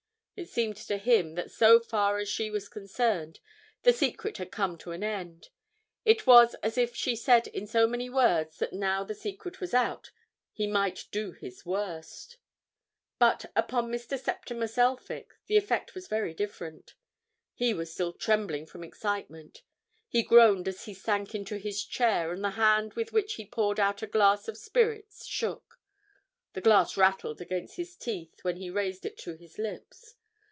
It 0.37 0.49
seemed 0.49 0.77
to 0.77 0.97
him 0.97 1.35
that 1.35 1.51
so 1.51 1.79
far 1.79 2.17
as 2.17 2.27
she 2.27 2.49
was 2.49 2.67
concerned 2.67 3.39
the 3.83 3.93
secret 3.93 4.37
had 4.37 4.49
come 4.49 4.75
to 4.79 4.89
an 4.89 5.03
end; 5.03 5.49
it 6.03 6.25
was 6.25 6.55
as 6.63 6.79
if 6.79 6.95
she 6.95 7.15
said 7.15 7.45
in 7.49 7.67
so 7.67 7.85
many 7.85 8.09
words 8.09 8.57
that 8.57 8.73
now 8.73 9.03
the 9.03 9.13
secret 9.13 9.61
was 9.61 9.75
out 9.75 10.09
he 10.51 10.65
might 10.65 11.05
do 11.11 11.31
his 11.31 11.63
worst. 11.63 12.37
But 13.19 13.51
upon 13.55 13.91
Mr. 13.91 14.17
Septimus 14.19 14.79
Elphick 14.79 15.29
the 15.45 15.57
effect 15.57 15.93
was 15.93 16.07
very 16.07 16.33
different. 16.33 16.95
He 17.53 17.71
was 17.71 17.93
still 17.93 18.11
trembling 18.11 18.65
from 18.65 18.83
excitement; 18.83 19.61
he 20.07 20.23
groaned 20.23 20.67
as 20.67 20.85
he 20.85 20.95
sank 20.95 21.35
into 21.35 21.57
his 21.57 21.83
chair 21.85 22.31
and 22.33 22.43
the 22.43 22.51
hand 22.57 22.95
with 22.95 23.13
which 23.13 23.35
he 23.35 23.45
poured 23.45 23.79
out 23.79 24.01
a 24.01 24.07
glass 24.07 24.47
of 24.47 24.57
spirits 24.57 25.23
shook; 25.23 25.79
the 26.53 26.61
glass 26.61 26.97
rattled 26.97 27.41
against 27.41 27.75
his 27.75 27.95
teeth 27.95 28.43
when 28.43 28.55
he 28.55 28.71
raised 28.71 29.05
it 29.05 29.19
to 29.19 29.35
his 29.35 29.59
lips. 29.59 30.15